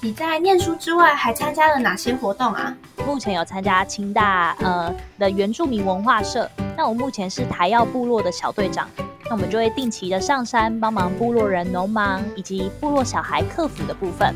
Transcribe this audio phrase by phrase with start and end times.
[0.00, 2.72] 你在念书之外还参加了哪些活动啊？
[3.04, 8.88] 目前有参加清大呃的原住民文化社，那我目前是台药部落的小队长，
[9.24, 14.32] 那我们就会定期的上山帮忙部落人农忙以及部落小孩客服的部分。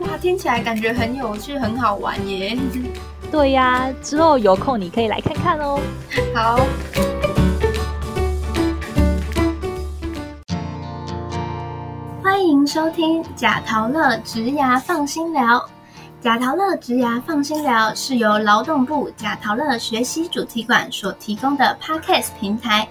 [0.00, 2.58] 哇，听起来感觉很有趣，很好玩耶！
[3.32, 5.80] 对呀，之后有空你可以来看看哦。
[6.34, 6.60] 好。
[12.66, 15.64] 收听贾陶乐植牙放心聊。
[16.20, 22.88] 贾陶乐植牙放心聊是由劳动部贾陶乐学习主题馆所提供的 Podcast 平台。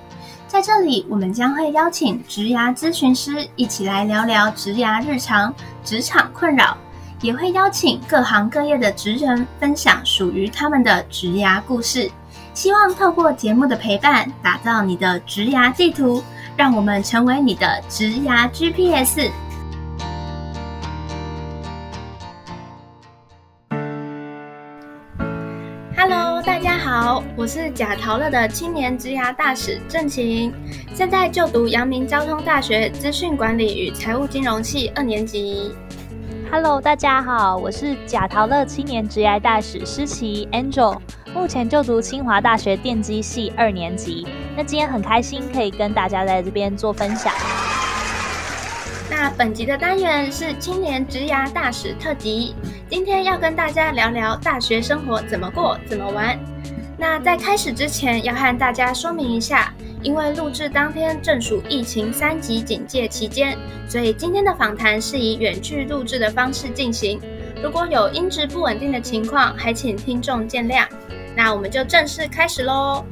[0.48, 6.78] 在这里，我们将会邀请植牙咨询师一起来聊聊植牙日常、职场困扰，
[7.20, 12.10] 也会邀请各行各业的职人分享属于他们的植牙故事。
[12.54, 16.24] 希望透过节目的陪伴，打造你的植牙地图。
[16.58, 19.30] 让我们成为你的职牙 GPS。
[26.46, 30.54] 大家好，我是贾陶乐的青年职涯大使郑晴，
[30.94, 35.74] 现在就读阳明交通大学资讯管理与财务金融系二年级。
[36.52, 41.00] Hello，大家好，我是贾陶乐青年职涯大使施琪 Angel。
[41.34, 47.34] 目前就读清华大学电机系二年级，那今天很开心可以跟大家在这边做分享。
[49.10, 52.54] 那本集的单元是青年职涯大使特辑，
[52.88, 56.40] 今天要跟大家聊聊大学生活怎么过、怎么玩。
[56.98, 63.58] 那在开始之前，要和大家说明一下，因为录制当天正属疫情三级警戒期间，
[63.90, 67.20] 所以今天的访谈是以远距录制的方式进行。
[67.62, 70.86] 如果有音质不稳定的情况，还请听众见谅。
[71.36, 73.04] 那我们就正式开始喽！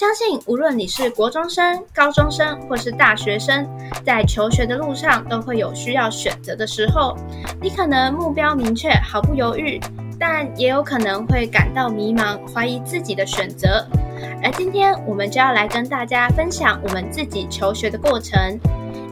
[0.00, 3.68] 相信无论你是国中生、高中生，或是大学生，
[4.02, 7.14] 在求学的路上都会有需要选择的时候。
[7.60, 9.78] 你可能目标明确，毫不犹豫，
[10.18, 13.86] 但也有可能会感到迷茫，怀疑自己的选择。
[14.42, 18.58] 而今天我们就要来跟大家分享我们自己求学的过程。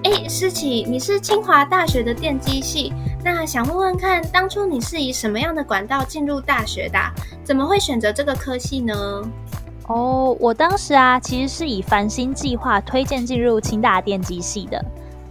[0.04, 2.94] 哎，思琪，你是清华大学的电机系。
[3.22, 6.98] 那想问问看，当初你是以什么样的管道进入大学的？
[7.44, 8.94] 怎么会选择这个科系呢？
[9.88, 14.82] 哦，我当时啊，其实是以繁星计划推荐进入清大电机系的。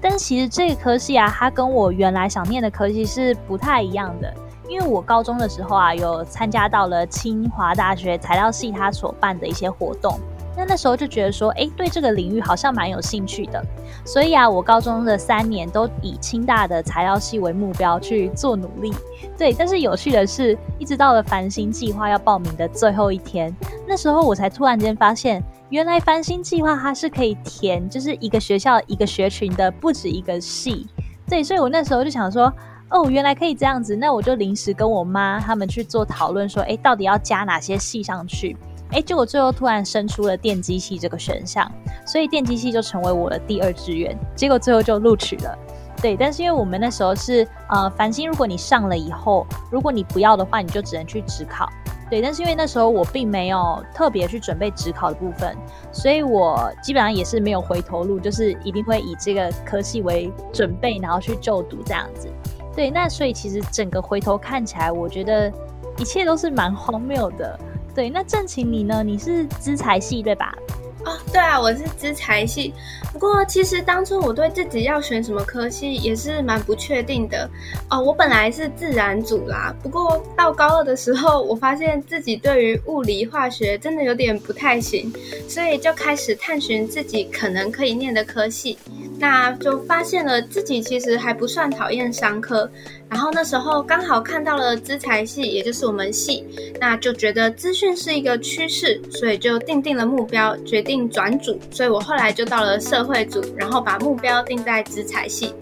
[0.01, 4.33] 但其实这个科系啊，它跟我原来想念的科系是不太一样的。
[4.67, 10.19] 因为我高中的时候啊，有参加到了清华大学材料系它所办的一些活动。
[10.57, 13.63] 那那时候就觉得说，哎，对这个领域好像蛮有兴趣的，
[14.03, 18.91] 所以啊，我高中的三年都以清大的材料系为目标去做努力。
[19.37, 23.55] 对，但是有趣的是，一直到了繁星计划要报名的最后一天，
[23.87, 30.87] 那时候我才突然间发现，原来繁星计划它是可以填，就是一个学校一个学群的，不止一个系。
[31.29, 32.51] 对，所以我那时候就想说，
[32.89, 38.57] 哦，原来可以这样子，那我就临时跟我妈他们去做讨论，说，哎，到底要加哪些系上去？
[38.91, 41.69] 哎，结果最后突然生出了电机系这个选项，
[42.05, 44.17] 所以电机系就成为我的第二志愿。
[44.35, 45.57] 结果最后就录取了。
[46.01, 51.67] 对，但是因为我们那时候是呃，繁星，如果你上了以后，如果你不要的话，你就只能去职考。
[52.09, 55.57] 对，但是因为那时候我并没有特别去准备职考的部分，
[55.91, 62.29] 所以我基本上也是没有回头路，就是一定会以这个科系为准备，然后去就读这样子。
[62.75, 65.51] 对，那所以其实整个回头看起来，我觉得
[65.97, 67.59] 一切都是蛮荒谬的。
[67.97, 69.01] 对，那郑晴你呢？
[69.03, 70.55] 你是资财系对吧？
[71.03, 72.71] 哦，对啊，我是资财系。
[73.11, 77.49] 不过其实当初我对自己要选什么科系也是蛮不确定的。
[77.89, 85.11] 哦，我本来是自然组啦，不过到高二的时候，我发现自己对于物理化学真的有点不太行，
[85.49, 88.77] 所以就开始探寻自己可能可以念的科系。
[89.19, 92.69] 那就发现了自己其实还不算讨厌商科。
[93.09, 96.45] 然后那时候刚好看到了资财系，也就是我们系，
[96.77, 101.57] 那就觉得资讯是一个趋势，所以就定定了目标，决定转组。
[101.71, 105.53] 所以我后来就到了社会组，然后把目标定在资财系。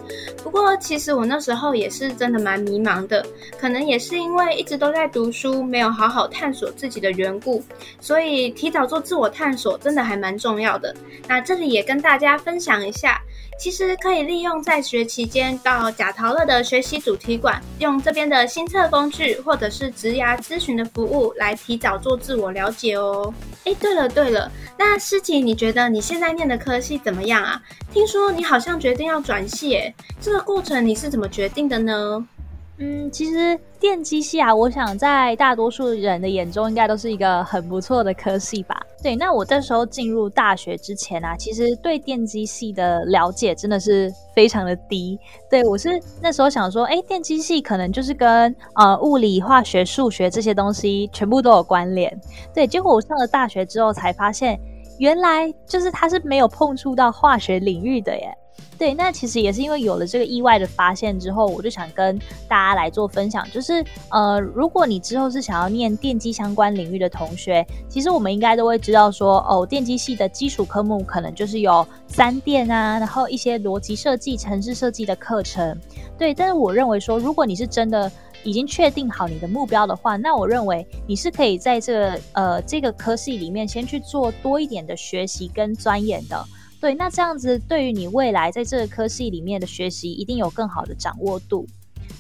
[0.43, 3.23] 不过其实我那时候也是真的蛮迷茫的，
[3.59, 7.63] 可能也是因为一直都在读书，没有好好探索自己的缘故，
[8.01, 10.96] 所以提早做自我探索真的还蛮重要的。
[11.28, 13.22] 那这里也跟大家分享一下。
[13.57, 23.34] 其实可以利用在学期间到贾陶乐的学习主题馆，用这边的新测工具或者是职涯咨询的服务来提早做自我了解哦。
[23.63, 27.61] 哎，对了对了，那师姐，你觉得你现在念的科系怎么样啊？
[27.91, 32.28] 听说你好像决定要转系，这个过程你是怎么决定的呢？
[32.77, 38.75] 嗯，其实电机系啊，我想在大多数人的眼中应该都是一个很不错的科系吧。
[39.01, 45.17] 对，那我那时候进入大学之前啊，其实对电机系的了解真的是非常的低。
[45.49, 52.19] 对我是那时候想说，哎，电机系可能就是跟呃物理、化学、数学这些东西全部都有关联。
[52.53, 54.59] 对，结果我上了大学之后才发现，
[54.99, 58.37] 原来就是它是没有碰触到化学领域的耶。
[58.77, 75.79] 对，那其实也是因为有了这个意外的发现之后，我就想跟大家来做分享，就是呃，如果你之后是想要念电机相关领域的同学，其实我们应该都会知道说，哦，电机系的基础科目可能就是有三电啊，然后一些逻辑设计、城市设计的课程。
[76.17, 78.11] 对，但是我认为说，如果你是真的
[78.43, 86.45] 已经确定好你的目标的话，那我认为你是可以在这个呃这个科系里面先去做多一点的学习跟钻研的。
[86.85, 91.66] 对，那这样子对于你未来在这个科系里面的学习，一定有更好的掌握度。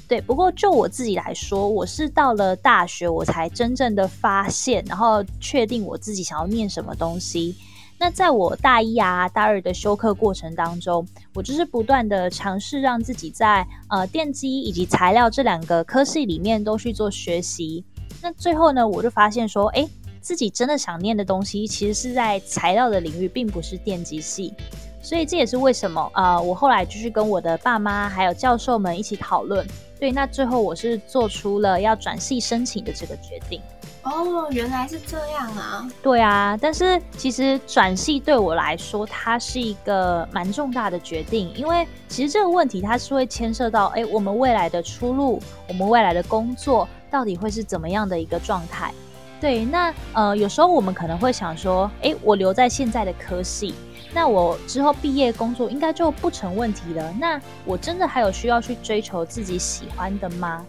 [0.07, 7.55] 对，不过就我自己来说，我是到了大学，我才真正的发现，然后确定我自己想要念什么东西。
[7.99, 17.85] 那在我大一啊、大二的修课过程当中，我就是不断的尝试让自己在呃电机以及材料这两个科系里面都去做学习。
[18.19, 19.87] 那最后呢，我就发现说，哎。
[20.25, 24.55] 自己真的想念的东西，其实是在材料的领域，并不是电机系。
[24.99, 29.63] 所以这也是为什么呃，我后来就是跟我的爸妈还有教授们一起讨论。
[29.99, 33.61] 对，那最后我是做出了要转系申请的这个决定。
[34.01, 35.87] 哦，原来是这样啊。
[36.01, 48.91] 对啊，但是其实转系对我来说，它是一个蛮重大的决定，因为其实这个问题它是会牵涉到，哎，我们未来的出路，我们未来的工作到底会是怎么样的一个状态。
[49.41, 53.75] 对，那呃，有时候我们可能会想说，哎，我留在现在的科系，
[54.13, 57.13] 那我之后毕业工作应该就不成问题了。
[57.19, 60.65] 那我真的还有需要去追求自己喜欢的吗？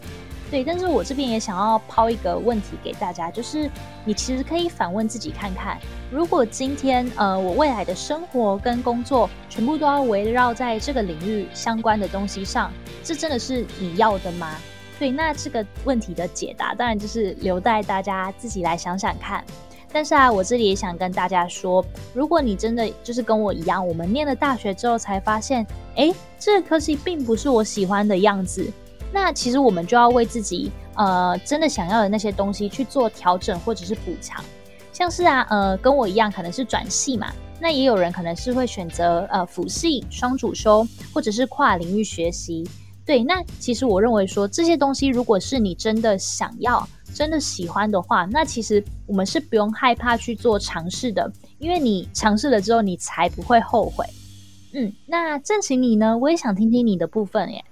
[0.51, 3.71] 对，但是我这边也想要抛一个问题给大家，就是
[4.05, 5.79] 你其实可以反问自己看看，
[6.11, 12.71] 如果今天呃，我未来的生活跟工作全部都要围绕在这个领域相关的东西上，
[13.03, 14.51] 这真的是你要的吗？
[14.99, 19.45] 对，那这个问题的解答当然就是留待大家自己来想想看。
[19.93, 28.67] 但是啊，我这里也想跟大家说，如果你真的就是跟我一样，我们念了大学之后才发现，哎，这个科系并不是我喜欢的样子，
[29.13, 34.45] 那其实我们就要为自己呃真的想要的那些东西去做调整或者是补偿。
[34.93, 42.67] 像是啊，呃，跟我一样可能是转系嘛，那也有人可能是会选择呃辅系双主修，或者是跨领域学习。
[43.07, 54.05] 对，那其实我认为说这些东西，如果是你真的想要、真的喜欢的话，那其实我们是不用害怕去做尝试的，因为你尝试了之后，你才不会后悔。
[54.73, 56.19] 嗯，那正请你呢？
[56.19, 57.65] 我也想听听你的部分耶。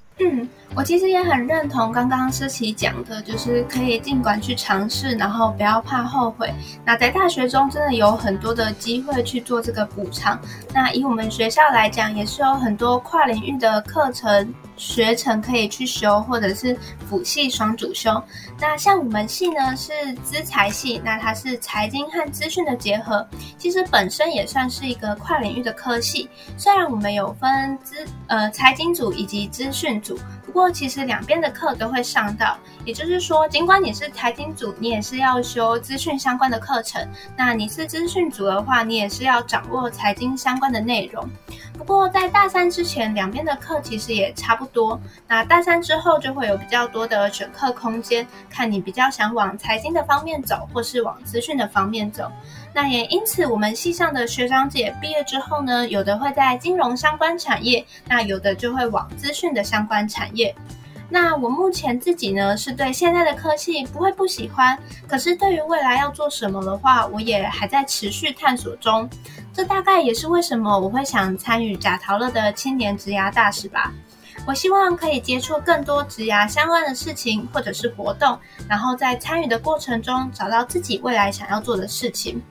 [0.76, 6.52] 我其实也很认同刚刚思琪讲的，就是可以尽管去尝试，然后不要怕后悔。
[6.84, 10.38] 那在大学中真的有很多的机会去做这个补偿。
[10.72, 14.52] 那以我们学校来讲，也是有很多跨领域的课程。
[14.76, 16.76] 学程可以去修，或者是
[17.08, 18.20] 辅系双主修。
[18.60, 19.92] 那像我们系呢是
[20.24, 23.24] 资财系，那它是财经和资讯的结合，
[23.56, 26.28] 其实本身也算是一个跨领域的科系。
[26.56, 30.18] 虽然我们有分资呃财经组以及资讯组。
[30.44, 37.06] 不过，其实两边的课都会上到，也就是说，尽管你是财经组，你也是要修资讯相关的课程；
[37.36, 41.28] 那你是资讯组的话，你也是要掌握财经相关的内容。
[41.76, 44.98] 不过，在大三之前，两边的课其实也差不多。
[45.26, 52.30] 那大三之后，就会有比较多的选课空间，看你比较想往财经的方面走，或是往资讯的方面走。
[52.72, 60.54] 那也因此，我们系上的学长姐毕业之后呢，有的会在金融相关产业，那有的就会往资讯的相关产业。
[61.10, 64.76] 那我目前自己呢，是对现在的科系不会不喜欢，
[65.06, 69.08] 可是对于未来要做什么的话，我也还在持续探索中。
[69.54, 73.92] 这大概也是为什么我会想参与贾陶乐的青年职涯大使吧。
[74.44, 78.36] 我希望可以接触更多职涯相关的事情或者是活动，
[78.68, 82.42] 然后在参与的过程中找到自己未来想要做的事情。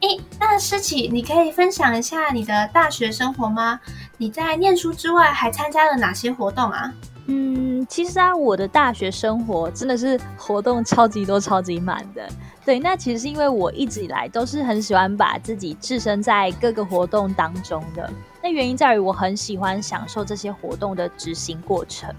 [0.00, 3.78] 诶，那诗琪，你可以分享一下你的大学生活吗？
[4.16, 6.90] 你在念书之外还参加了哪些活动啊？
[7.26, 12.26] 嗯，其实啊，我的大学生活真的是活动超级多、超级满的。
[12.64, 18.08] 对，那其实是因为我一直以来都是很喜欢把自己置身在各个活动当中的。
[18.42, 22.14] 那原因在于我很喜欢享受这些活动的执行过程。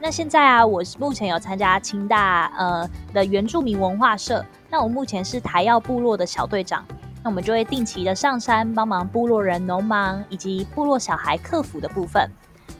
[0.00, 6.84] 那现在啊，我目前有参加清大呃的原住民文化社，那我目前是台药部落的小队长。
[7.22, 12.28] 那我们就会定期的上山帮忙部落人农忙以及部落小孩客服的部分。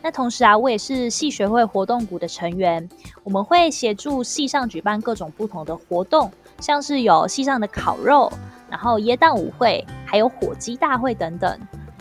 [0.03, 2.87] 那同时啊，我也是系学会活动股的成员，
[3.23, 6.31] 我们会协助系上举办各种不同的活动，
[6.65, 8.33] 像是有戏上的烤肉，
[8.71, 11.61] 然后椰蛋舞会，还有火鸡大会等等。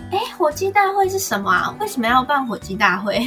[0.09, 1.75] 哎，火鸡大会是什么啊？
[1.81, 3.21] 为什么要办火鸡大会？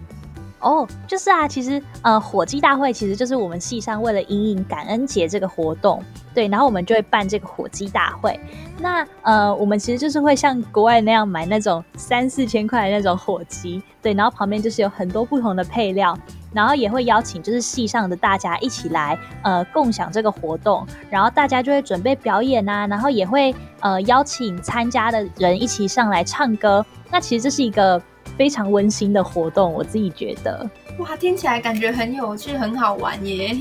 [0.60, 8.40] 哦，就是啊，其实呃，火鸡大会其实就是我们系上为了迎迎感恩节这个活动，对，然后我们就会办这个火鸡大会。
[8.78, 16.18] 那呃，我们其实就是会像国外那样买那种三四千块的那种火鸡，对，然后旁边就是有很多不同的配料，
[16.52, 26.84] 然后也会邀请就是系上的大家一起来呃共享这个活动，然后大家就会准备表演啊，然后也会呃邀请参加的人一起上来唱歌。
[27.10, 28.00] 那其实这是一个。
[28.38, 30.66] 非常温馨的活动，我自己觉得，
[30.98, 33.54] 哇，听起来感觉很有趣，很好玩耶。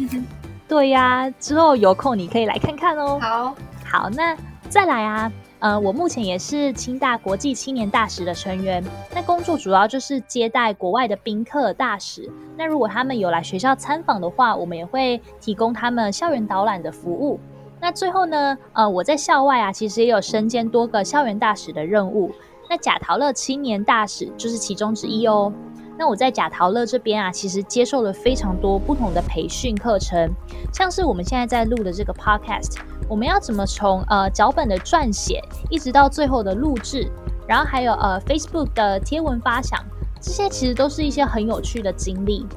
[0.70, 3.20] 对呀，之后有空你可以来看看哦。
[3.20, 4.38] 好，好，那
[4.70, 5.30] 再来啊，
[5.60, 8.82] 呃，我目前也是清大国际青年大使的成员，
[9.14, 12.32] 那工作主要就是接待国外的宾客大使。
[12.58, 17.38] 那如果他们有来学校参访的话，我们也会提供他们校园导览的服务。
[17.82, 22.32] 那最后呢，呃，我在校外啊，其实也有身兼多个校园大使的任务。
[22.70, 25.52] 那贾陶乐青年大使就是其中之一哦。
[26.00, 30.32] 那我在贾陶乐这边啊，其实接受了非常多不同的培训课程，
[30.72, 32.78] 像是我们现在在录的这个 podcast，
[33.10, 37.12] 我们要怎么从呃脚本的撰写，一直到最后的录制，
[37.46, 39.78] 然后还有呃 Facebook 的贴文发想，
[40.22, 42.48] 这些其实都是一些很有趣的经历。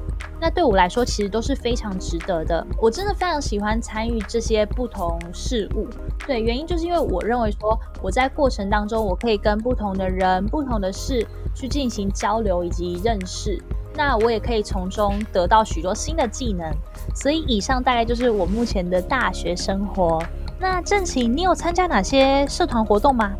[0.43, 2.67] 那对我来说，其实都是非常值得的。
[2.77, 5.87] 我真的非常喜欢参与这些不同事物。
[6.27, 13.57] 对，原因就是因为我认为说，我在过程当中，我可以跟不同的人、不同的事去进行交流以及认识。
[13.95, 16.69] 那我也可以从中得到许多新的技能。
[17.15, 20.21] 所以，以上大概就是我目前的大学生活。
[20.59, 23.31] 那郑晴，你有参加哪些社团活动吗？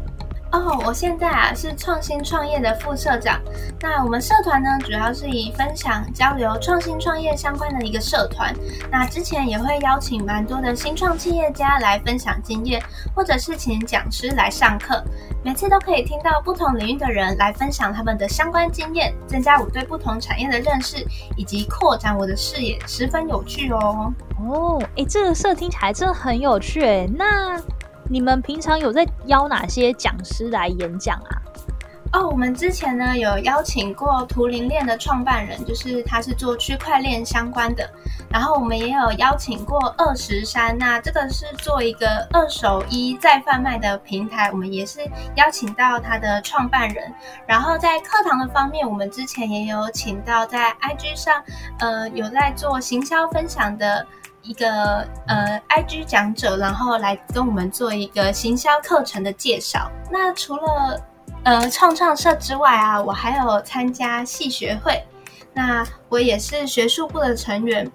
[0.53, 3.41] 哦，我现在啊是创新创业的副社长。
[3.81, 8.53] 那我们社团呢，主要是以分享交流创新创业相关的一个社团。
[8.91, 12.79] 那之前也会邀请蛮多的新创企业家来分享经验，
[13.15, 15.03] 或者是请讲师来上课。
[15.43, 21.03] 每次都可以听到不同领域的人来分享他们的相关经验，增加我对不同产业的认识，
[21.35, 24.13] 以及扩展我的视野，十分有趣哦。
[24.39, 27.09] 哦，哎，这个社听起来真的很有趣哎。
[27.15, 27.59] 那
[28.13, 31.33] 你们平常有在邀哪些讲师来演讲啊？
[32.11, 37.89] 哦，我们之前呢有邀请过图灵链的创办人，就是他是做区块链相关的。
[38.29, 44.99] 然后我们也有邀请过二十三，那这个是做一个二手衣再贩卖的平台，我们也是
[45.33, 47.11] 邀请到他的创办人。
[47.47, 51.43] 然后在课堂的方面，我们之前也有请到在 IG 上，
[51.79, 54.05] 呃，有在做行销分享的。
[54.43, 59.89] 一个呃，IG 讲者，然后来跟我们做一个行销课程的介绍。
[60.11, 61.01] 那除了
[61.43, 65.01] 呃创创社之外啊，我还有参加系学会。
[65.53, 67.89] 那我也是学术部的成员。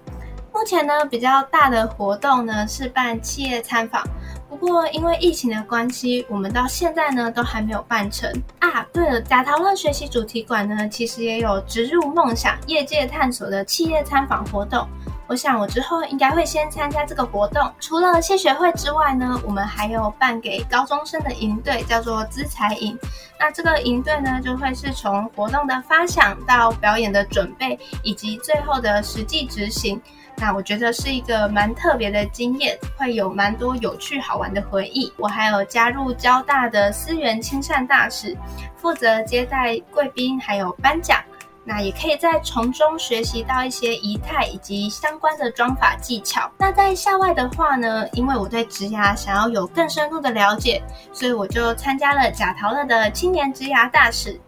[0.51, 4.03] 目前呢，比较大的活动呢是办企业参访。
[4.49, 8.83] 不过因为疫情的关系，我们到现在呢都还没有办成啊。
[8.91, 14.87] 对了，贾陶乐学习主题馆呢，其实也有植入梦想、业界探索的企业参访活动。
[15.29, 17.71] 我想我之后应该会先参加这个活动。
[17.79, 22.97] 除了谢学会之外呢，我们还有办给高中生的营队，叫做资财营。
[23.39, 30.01] 那这个营队呢，就会是从活动的发想到表演的准备，以及最后的实际执行。
[30.35, 35.13] 那我觉得是一个蛮特别的经验，会有蛮多有趣好玩的回忆。
[35.15, 38.35] 我还有加入交大的思源亲善大使，
[38.77, 41.21] 负责接待贵宾，还有颁奖。
[41.69, 46.49] 那也可以在从中学习到一些仪态以及相关的妆法技巧。
[46.57, 50.81] 那在校外的话呢，因为我对植牙想要有更深入的了解，
[51.13, 54.41] 所以我就参加了贾陶乐的青年植牙大使。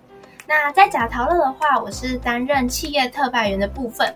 [0.48, 4.12] 那在贾陶乐的话，我是担任企业特派员的部分。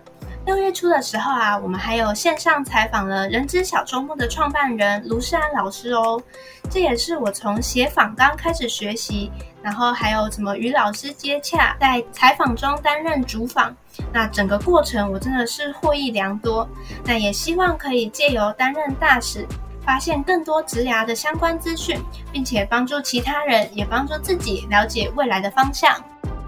[0.46, 6.22] 六月初的时候啊，我们还有线上采访了人之小周末的创办人卢世安老师哦。
[6.70, 9.28] 这也是我从写访刚开始学习，
[9.60, 13.74] 然后还有怎么与老师接洽，在采访中担任主访，
[14.12, 16.66] 那整个过程我真的是获益良多。
[17.04, 19.44] 那也希望可以借由担任大使，
[19.84, 22.00] 发现更多职涯的相关资讯，
[22.30, 26.00] 并且帮助其他人，也帮助自己了解未来的方向。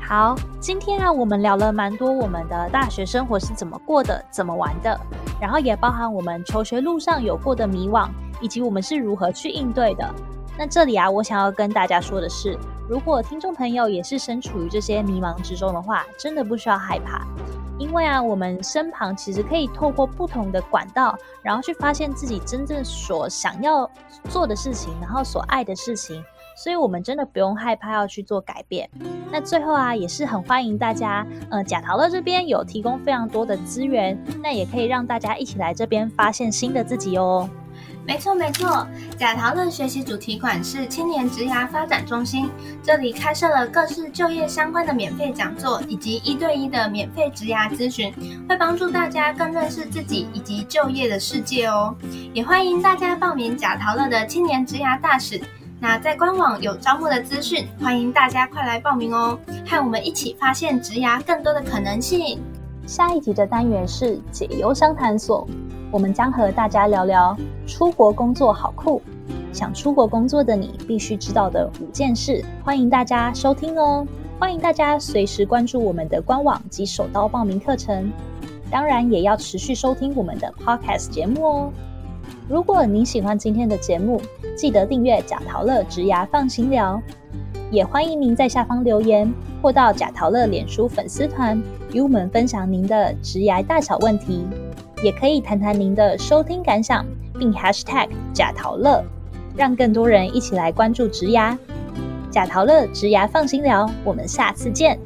[0.09, 4.99] 好，今天啊，我们聊了蛮多我们的大学生活是怎么过的，怎么玩的，
[5.38, 8.09] 然后也包含我们求学路上有过的迷惘，
[8.41, 10.15] 以及我们是如何去应对的。
[10.57, 17.27] 那这里啊，我想要跟大家说的是，如果听众朋友也是身处于这些迷茫之中的话，真的不需要害怕，
[17.79, 23.88] 因为啊，我们身旁其实可以透过不同的管道，然后去发现自己真正所想要
[24.31, 26.25] 做的事情，然后所爱的事情。
[26.59, 28.91] 所以，我们真的不用害怕要去做改变。
[29.31, 37.49] 那最后啊，也是很欢迎大家，呃，贾陶乐这边有提供非常多的资源，那也可以让大家一起来这边发现新的自己哦。
[38.05, 38.85] 没错没错，
[39.17, 42.50] 贾陶乐学习主题馆是青年职涯发展中心，
[42.83, 48.12] 这里开设了各式就业相关的免费讲座，以及一对一的免费职涯咨询，
[48.49, 51.95] 会帮助大家更认识自己以及就业的世界哦。
[52.35, 55.38] 也欢迎大家报名贾陶乐的青年职涯大使，
[55.81, 62.41] 那在官网有招募的资讯，欢迎大家快来报名哦，和我们一起发现职涯更多的可能性。
[62.85, 65.47] 下一集的单元是解忧商谈所。
[65.93, 69.01] 我们将和大家聊聊出国工作好酷，
[69.53, 74.05] 想出国工作的你必须知道的五件事，欢迎大家收听哦！
[74.39, 78.13] 欢迎大家随时关注我们的官网及手刀报名课程，
[78.69, 81.73] 当然也要持续收听我们的 Podcast 节目哦。
[82.49, 84.19] 如果您喜欢今天的节目，
[84.57, 86.99] 记得订阅贾陶乐植牙放心聊，
[87.71, 91.62] 也欢迎您在下方留言或到贾陶乐脸书粉丝团
[91.93, 94.47] 与我们分享您的植牙大小问题。
[95.02, 97.05] 也可以谈谈您的收听感想，
[97.38, 99.05] 并 #hashtag 贾陶乐，
[99.55, 101.57] 让更多人一起来关注植牙。
[102.31, 104.99] 贾陶乐植牙放心聊，我们下次见。